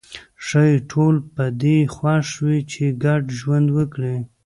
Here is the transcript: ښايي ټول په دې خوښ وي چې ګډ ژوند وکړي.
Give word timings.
ښايي 0.45 0.77
ټول 0.91 1.15
په 1.33 1.43
دې 1.61 1.77
خوښ 1.95 2.27
وي 2.45 2.59
چې 2.71 2.83
ګډ 3.03 3.23
ژوند 3.39 3.67
وکړي. 3.77 4.15